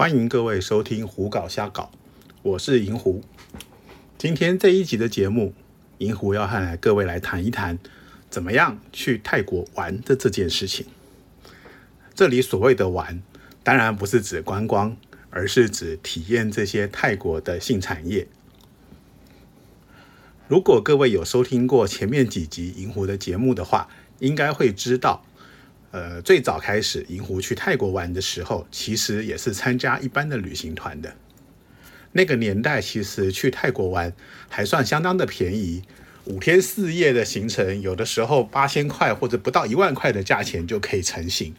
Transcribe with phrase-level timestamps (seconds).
[0.00, 1.90] 欢迎各位收听《胡搞瞎搞》，
[2.40, 3.22] 我是银狐。
[4.16, 5.52] 今天这一集的节目，
[5.98, 7.78] 银狐要和各位来谈一谈，
[8.30, 10.86] 怎么样去泰国玩的这件事情。
[12.14, 13.22] 这里所谓的玩，
[13.62, 14.96] 当然不是指观光，
[15.28, 18.26] 而是指体验这些泰国的性产业。
[20.48, 23.90] 如果各位有收听过前面几集银狐的节目的话，
[24.20, 25.26] 应该会知道。
[25.92, 31.12] 呃，最早开始银狐去泰国玩的时候，其实也是参加一般的旅行团的。
[32.12, 34.12] 那个年代，其实去泰国玩
[34.48, 35.82] 还算相当的便宜，
[36.26, 41.54] 五天四夜的行程，有的时候八千块或者不到一万块的价钱就可以成行。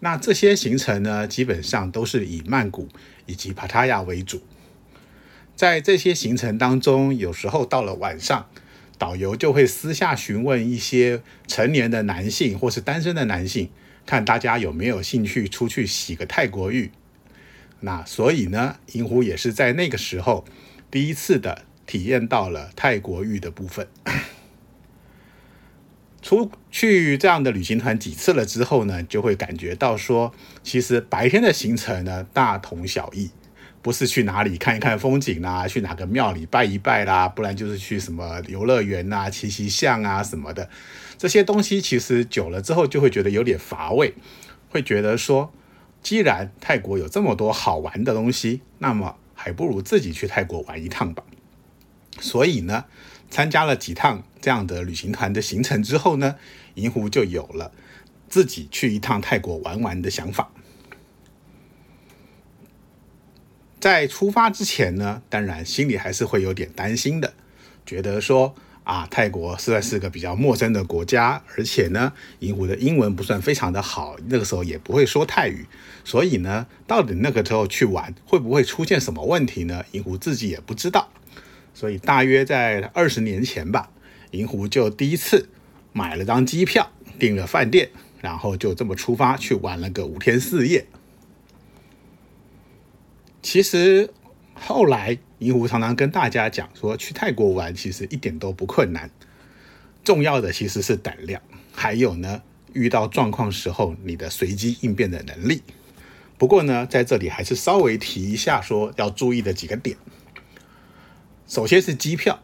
[0.00, 2.88] 那这些行程呢，基本上都是以曼谷
[3.24, 4.42] 以及帕塔亚为主。
[5.56, 8.46] 在这些行程当中，有时候到了晚上。
[9.02, 13.68] 导游就会私下询问一些成年的男性或是单身的男性，
[14.06, 16.92] 看大家有没有兴趣出去洗个泰国浴。
[17.80, 20.44] 那所以呢，银狐也是在那个时候
[20.88, 23.88] 第一次的体验到了泰国浴的部分。
[26.22, 30.32] 出去这样的旅行团几次了之后呢，就会感觉到说，
[30.62, 33.32] 其实白天的行程呢大同小异。
[33.82, 40.70] 不是去哪里看一看风景啦，去哪个庙里拜一拜啦，不然就是去什么游乐园呐、骑骑象啊什么的。
[41.18, 44.14] 这些东西其实久了之后就会觉得有点乏味，
[44.70, 45.52] 会觉得说，
[46.00, 51.24] 既然泰国有这么多好玩的东西，那么还不如自己去泰国玩一趟吧。
[52.20, 52.84] 所以呢，
[53.30, 56.36] 参加了几趟这样的旅行团的行程之后呢，
[56.74, 57.72] 银狐就有了
[58.28, 60.52] 自己去一趟泰国玩玩的想法。
[63.82, 67.34] 在出发之前呢，当然心里还是会有点担心的，
[67.84, 75.66] 觉得说啊，泰国实在是个比较陌生的国家，而且呢，银狐的英文不算非常的好，那个时候也不会说泰语，
[76.04, 79.84] 所以呢，到底那个时候去玩会不会出现什么问题呢？
[79.90, 81.08] 银狐自己也不知道，
[81.74, 83.90] 所以大约在二十年前吧，
[84.30, 85.48] 银狐就第一次
[85.92, 87.90] 买了张机票，订了饭店，
[88.20, 90.86] 然后就这么出发去玩了个五天四夜。
[93.42, 94.08] 其实
[94.54, 99.10] 后来，银狐常常跟大家讲说，去泰国玩其实一点都不困难，
[100.04, 101.42] 重要的其实是胆量，
[101.72, 102.42] 还有呢，
[102.72, 105.62] 遇到状况时候你的随机应变的能力。
[106.38, 109.96] 不过呢，在这里还是稍微提一下，说要注意的几个点。
[111.46, 112.40] 首先是机票，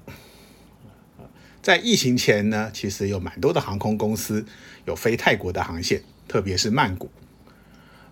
[1.62, 4.44] 在疫情前呢，其实有蛮多的航空公司
[4.84, 7.08] 有飞泰国的航线，特别是曼谷，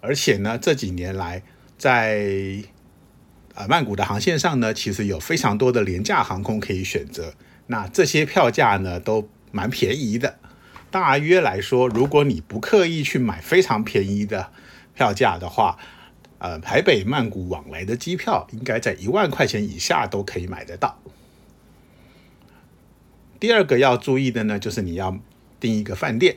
[0.01, 1.43] 而且呢，这几年来
[1.77, 2.63] 在
[3.57, 7.33] 呃，曼谷的航线上呢，其实有非常多的廉价航空可以选择。
[7.69, 10.39] 那这些票价呢，都蛮便宜的。
[10.91, 14.53] 大约来说，如果你不刻意去买非常便宜的
[14.95, 15.79] 票价的话，
[16.39, 21.01] 呃，台北曼谷往来的机票应该在一万块钱以下都可以买得到。
[23.41, 25.19] 第二个要注意的呢，就是你要
[25.59, 26.37] 订一个饭店。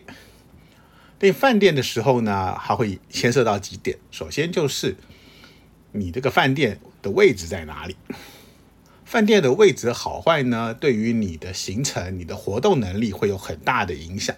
[1.19, 3.97] 订饭店的时候呢，还会牵涉到几点。
[4.09, 4.95] 首先就是
[5.91, 6.79] 你这个饭店。
[7.01, 7.95] 的位置在哪里？
[9.05, 10.73] 饭店的位置好坏呢？
[10.73, 14.35] 对于你的行程、你的活动能力会有很大的影响。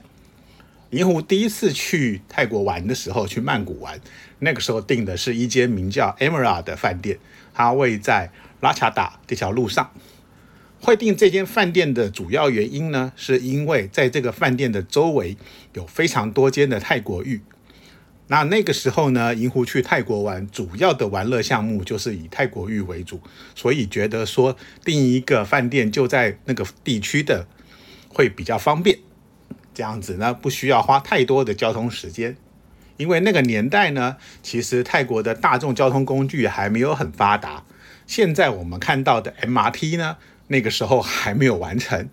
[0.91, 3.99] 银狐第一次去泰国玩的时候，去曼谷玩，
[4.37, 7.17] 那个时候订的是一间名叫 Emerald 的饭店，
[7.51, 9.91] 它位在拉恰达这条路上。
[10.79, 15.35] 会订这间饭店的主要原因呢，是因为在这个饭店的周围
[15.73, 17.41] 有非常多间的泰国浴。
[18.31, 23.19] 那那个时候呢，银狐去泰国玩，主要的玩乐项目就是以泰国浴为主，
[23.53, 24.55] 所以觉得说
[24.85, 27.45] 订一个饭店就在那个地区的
[28.07, 28.99] 会比较方便，
[29.73, 32.37] 这样子呢不需要花太多的交通时间，
[32.95, 37.65] 因为那个年代呢，其实泰国的大众交通工具还没有很发达，
[38.07, 40.15] 现在我们看到的 MRT 呢，
[40.47, 42.07] 那个时候还没有完成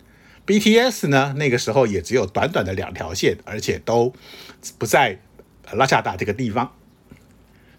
[0.45, 4.13] ，BTS 呢，那个时候也只有短短的两条线，而且都
[4.79, 5.21] 不在。
[5.73, 6.73] 拉萨达这个地方，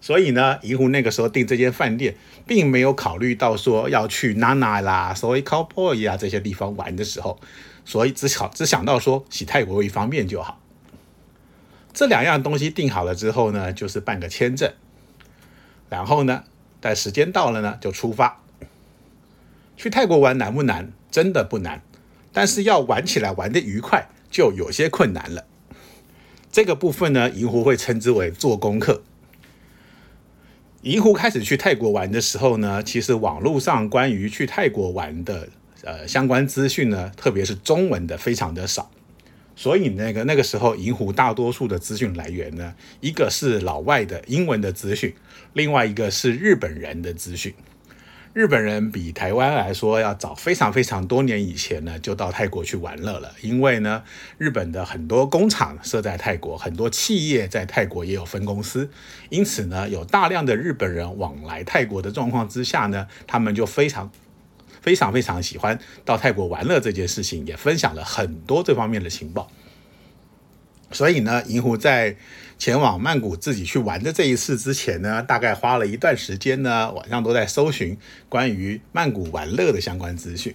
[0.00, 2.16] 所以呢，银狐那个时候订这间饭店，
[2.46, 7.38] 并没有考虑到说要去娜娜啦、所谓 Cowboy 啊这些地方玩的时候，
[7.84, 10.60] 所以只想只想到说洗泰国一方便就好。
[11.92, 14.72] 这两样东西定好了之后呢，就是办个签证，
[15.88, 16.44] 然后呢，
[16.80, 18.40] 待时间到了呢，就出发。
[19.76, 20.92] 去泰国玩难不难？
[21.10, 21.82] 真的不难，
[22.32, 25.44] 但是要玩起来玩的愉快，就有些困难了。
[26.52, 29.02] 这个部分呢，银狐会称之为做功课。
[30.82, 35.48] 银狐开始去泰国玩的时候呢，其实网络上关于去泰国玩的
[35.84, 38.90] 呃相关资讯呢，特别是中文的非常的少，
[39.54, 45.14] 所以那个那个时候，银狐大多数的资讯来源呢，一个是老外的英文的资讯，
[45.52, 47.54] 另外一个是日本人的资讯。
[48.32, 53.32] 日本人比台湾来说要早非常非常多年以前呢，就到泰国去玩乐了。
[53.40, 54.04] 因为呢，
[54.38, 58.88] 日本的很多工厂设在泰国，很多企业在泰国也有分公司，
[59.30, 64.08] 因此呢，有大量的日本人往来泰国的状况之下呢，他们就非常
[64.80, 69.50] 非常非常喜欢到泰国玩乐这件事情，也分享了很多这方面的情报。
[70.92, 72.16] 所以呢，银狐在
[72.58, 77.96] 前往曼谷自己去玩的这一次之前呢，大概花了一段时间呢，晚上都在搜寻
[78.28, 80.54] 关于曼谷玩乐的相关资讯。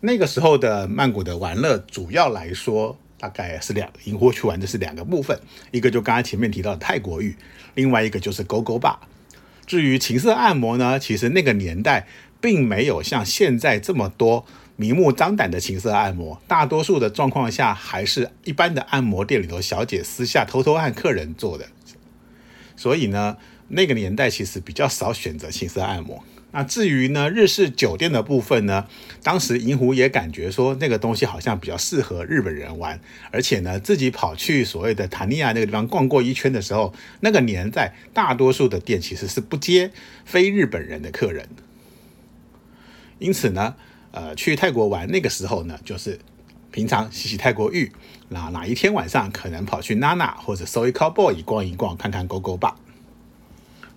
[0.00, 5.38] 那个时候的曼谷的玩乐，主要来说大概是两银狐去玩的是两个部分，
[5.72, 7.34] 一个就刚才前面提到的泰国浴，
[7.74, 9.00] 另外一个就是勾勾吧。
[9.66, 12.06] 至于情色按摩呢，其实那个年代
[12.40, 14.46] 并没有像现在这么多。
[14.76, 21.66] 明目张胆的情色按摩，大多数的状况下还是一般的按摩店里头小姐私下偷偷按客人做的。
[22.76, 23.36] 所以呢，
[23.68, 26.24] 那个年代其实比较少选择情色按摩。
[26.50, 28.88] 那至于呢，日式酒店的部分呢，
[29.22, 33.00] 当时银湖也感觉说那个东西好像比较适合日本人玩，
[33.30, 39.92] 而且呢，自己跑去所谓的塔尼亚那个地方逛过一圈的时候，那个年代大多数的店其实是不接
[40.24, 41.48] 非日本人的客人。
[43.20, 43.76] 因此呢。
[44.16, 46.16] 呃，去泰国玩那个时候呢，就是
[46.70, 47.90] 平常洗洗泰国浴，
[48.28, 52.74] 那哪一天晚上可能跑去娜娜或者 Soi Cowboy 逛一逛，看看 Go Go Bar。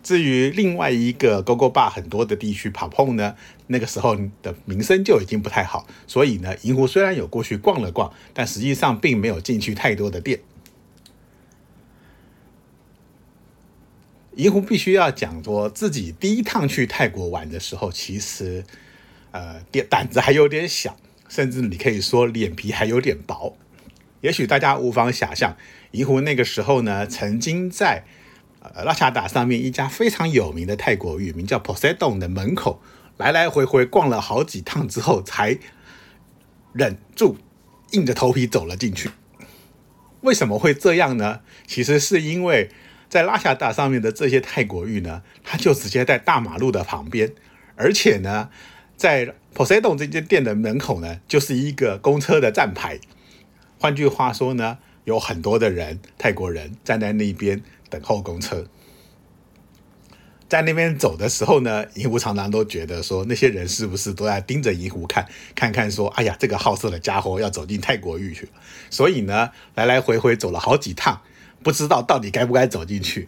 [0.02, 3.36] 至于另外一个 Go Go Bar 很多的地区跑碰呢，
[3.68, 10.40] 那个时候的名声就已经不太好，所以呢，银湖虽然有过去逛了逛，但实际上并没有进去太多的店。
[14.38, 18.64] 银湖必须要讲说自己第一趟去泰国玩的时候，其实。
[19.32, 20.98] 呃，胆胆子还有点小，
[21.28, 23.58] 甚至你可以说脸皮还有点薄。
[24.22, 25.56] 也许大家无法想象，
[25.92, 28.04] 银湖那个时候呢，曾经在
[28.62, 32.82] 呃拉恰达上面一家非常有名的泰国浴，名叫 Poseidon 的门口，
[33.18, 35.60] 来来回回逛了好几趟之后，才
[36.74, 37.38] 忍住
[37.92, 39.12] 硬着头皮走了进去。
[40.22, 41.42] 为什么会这样呢？
[41.68, 42.72] 其实是因为
[43.08, 47.34] 在拉恰达上面的这些泰国浴呢，它就直接在大马路的旁边，
[47.76, 48.50] 而且呢。
[48.98, 53.00] 在 Poseidon 这间店的门口呢，就是一个公车的站牌。
[53.80, 57.62] 换句话说呢，有很多的人，泰国人站在那边
[57.92, 58.66] 等候公车。
[60.50, 68.50] 在那边走的时候呢，银狐常常都觉得说，那些人是不是都在盯着银狐看，看看说，哎呀，这个好色的家伙要走进泰国域去。
[68.90, 71.22] 所以呢，来来回回走了好几趟，
[71.62, 73.28] 不知道到底该不该走进去。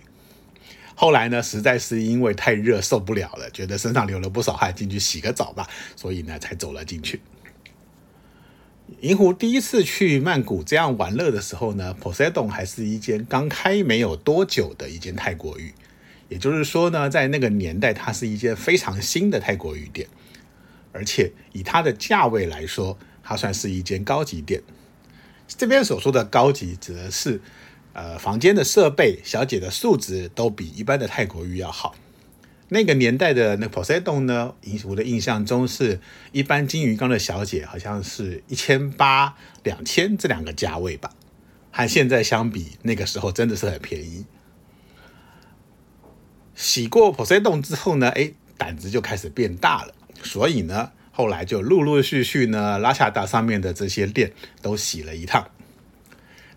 [1.02, 5.66] 后来呢，实在是因为太热受不了了，觉得身上流了不少汗，进去洗个澡吧，
[5.96, 7.22] 所以呢才走了进去。
[9.00, 15.74] 银湖第一次去曼谷这样玩乐的时候呢，Poseidon 还是一间刚开没有多久的一间泰国浴，
[16.28, 20.06] 也就是说呢，在那个年代，它是一间非常新的泰国浴店，
[20.92, 24.62] 而且以它的价位来说，它算是一间高级店。
[25.48, 27.40] 这边所说的高级，指的是。
[27.94, 31.96] 呃，房间的设备、小姐的素质都比一般的泰国浴要好。
[32.70, 36.00] 那个年代的那 Poseidon 呢，印我的印象中是
[36.32, 41.12] 一般金鱼缸的小姐，好像是一千八、两千这两个价位吧。
[41.72, 44.26] 和现在相比，那个时候真的是很便宜。
[46.54, 49.94] 洗过 Poseidon 之后呢，哎，胆子就开始变大了。
[50.22, 54.32] 所以呢，后来就陆陆续续呢，拉恰达上面的这些店
[54.62, 55.50] 都洗了一趟。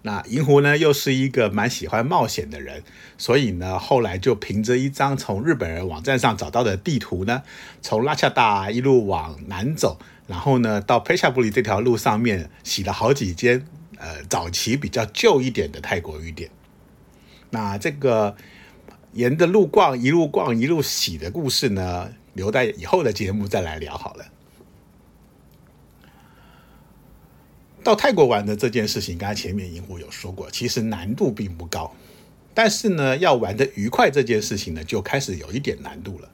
[0.05, 2.83] 那银狐呢，又是一个蛮喜欢冒险的人，
[3.17, 7.43] 所以呢，后来就凭着一张从日本人网站上找到的地图呢，
[7.81, 13.65] 从拉恰达一路往南走，然后呢，到佩夏布里这条路上面洗了好几间，
[13.97, 16.51] 呃，早期比较旧一点的泰国浴店。
[17.51, 18.35] 那这个
[19.13, 24.25] 沿着路逛，一路逛一路洗的故事呢，留在以后的节目再来聊好了。
[27.83, 31.93] 到泰国玩的这件事情，刚才前面银狐有说过，其实难度并不高，
[32.55, 36.31] 但是呢，要玩的愉快这件事情呢，就开始有一点难度了。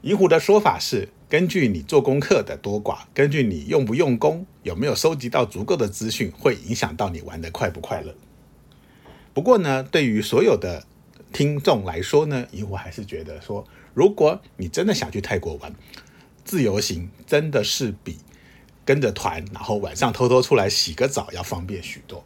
[0.00, 8.12] 银狐的说法是，根据你做功课的多寡，根据你用不用功，有没有收集到足够的资讯，会影响到你玩的快不快乐。
[9.32, 10.84] 不过呢，对于所有的
[11.32, 15.72] 听众来说呢，银狐还是觉得说，如果你真的想去泰国玩，
[16.44, 18.18] 自由行真的是比。
[18.84, 22.24] 跟着团，然后晚上偷偷出来洗个澡要方便许多。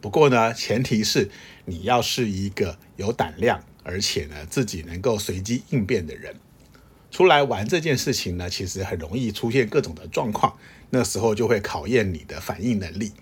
[0.00, 1.30] 不过呢，前提是
[1.64, 6.34] 你要是一个有胆量，而且呢自己能够随机应变的人。
[7.10, 10.56] 出来玩这件事情呢，其实很容易出现各种的状况，
[10.90, 13.12] 那时候就会考验你的反应能力。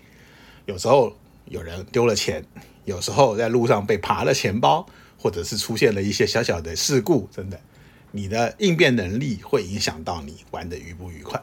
[0.65, 2.43] 有时候有人丢了钱，
[2.83, 4.85] 有时候在路上被扒了钱包，
[5.17, 7.59] 或者是出现了一些小小的事故，真的，
[8.11, 11.41] 你的应变能力会影响到你玩的愉不愉快。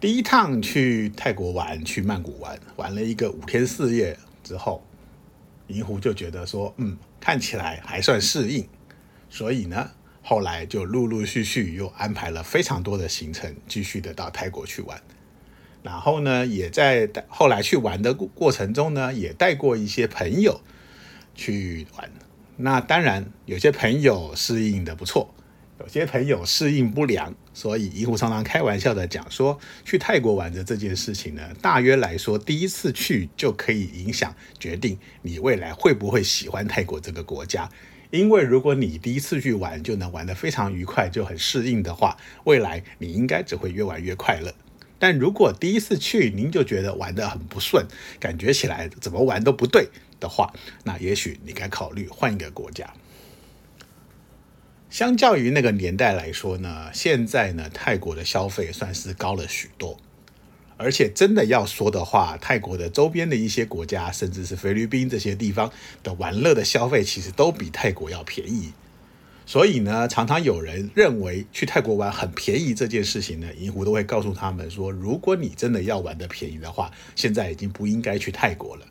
[0.00, 4.82] 第一趟去泰国玩，去曼谷玩，玩了一个五天四夜之后，
[5.66, 8.66] 银狐就觉得说，嗯，看起来还算适应，
[9.28, 9.90] 所以呢，
[10.22, 14.98] 后来就陆陆续续又安排了非常多的行程，继续的到泰国去玩。
[15.82, 20.62] 然后呢，也在后来去玩的过过程中呢，也带过一些朋友
[21.34, 22.10] 去玩。
[22.56, 25.34] 那当然，有些朋友适应的不错。
[25.80, 37.66] 有些朋友适应不良，所以银狐常常开玩笑的讲说，去泰国玩的这件事情呢，大约来说，第一次去就可以影响决定你未来会不会喜欢泰国这个国家。
[38.10, 44.52] 因为如果你第一次去玩就能玩得非常愉快，就很适应的话，未来你应该只会越玩越快乐。
[44.98, 47.86] 但如果第一次去您就觉得玩得很不顺，
[48.18, 49.88] 感觉起来怎么玩都不对
[50.20, 50.52] 的话，
[50.84, 52.92] 那也许你该考虑换一个国家。
[54.90, 59.96] 相较于那个年代来说呢，现在呢，泰国的消费算是高了许多。
[60.76, 65.70] 而且真的要说的话，泰国的周边的一些国家，甚至是菲律宾这些地方
[66.02, 68.72] 的玩乐的消费，其实都比泰国要便宜。
[69.46, 78.86] 所以呢，常常有人认为去泰国玩很便宜这件事情呢，银狐都会告诉他们说，如果你真的要玩的便宜的话，现在已经不应该去泰国了。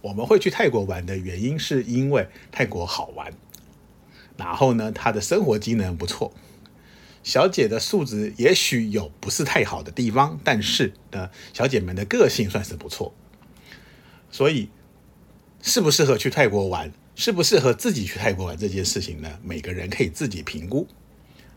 [0.00, 3.32] 我们会去泰国玩的原因，是因为泰国好玩。
[4.36, 6.32] 然后呢，她的生活机能不错，
[7.22, 13.14] 小姐的素质也许有不是太好的地方，但是呢，小姐们的个性算是不错。
[14.30, 14.70] 所以，
[15.60, 19.38] 适不适合去泰国玩，适不适合自己去泰国玩这件事情呢？
[19.44, 20.88] 每个人可以自己评估。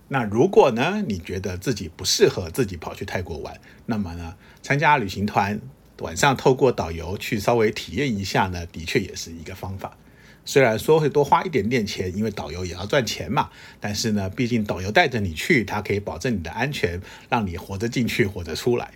[0.09, 5.59] 那如果呢，你觉得自己不适合自己跑去泰国玩，那么呢，参加旅行团，
[5.99, 9.97] 晚上透过导游去稍微体验一下呢，的确也是一个方法。
[10.45, 13.49] 虽然说会多花一点点钱，因为导游也要赚钱嘛，
[13.79, 18.91] 但是呢，毕竟导游带着你去，他可以保证你的安全，让你活着进去，活着出来。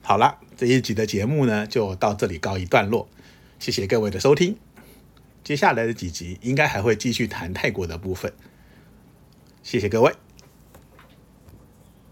[0.00, 3.08] 好了，这一集的节目呢，就到这里告一段落，
[3.58, 4.56] 谢谢各位的收听。
[5.42, 8.32] 接下来的几集应该还会继续谈泰国的部分，
[9.62, 10.29] 谢谢各位。